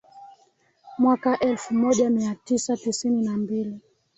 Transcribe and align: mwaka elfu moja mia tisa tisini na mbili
mwaka 0.97 1.39
elfu 1.39 1.73
moja 1.73 2.09
mia 2.09 2.35
tisa 2.43 2.77
tisini 2.77 3.23
na 3.25 3.37
mbili 3.37 3.79